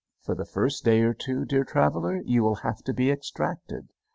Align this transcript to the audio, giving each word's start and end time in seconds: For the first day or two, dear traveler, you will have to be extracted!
For 0.23 0.33
the 0.33 0.45
first 0.47 0.83
day 0.83 1.01
or 1.01 1.13
two, 1.13 1.45
dear 1.45 1.63
traveler, 1.63 2.23
you 2.25 2.41
will 2.41 2.55
have 2.65 2.83
to 2.85 2.91
be 2.91 3.11
extracted! 3.11 3.89